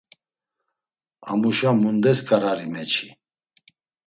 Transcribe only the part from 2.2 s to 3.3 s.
ǩarari meçi?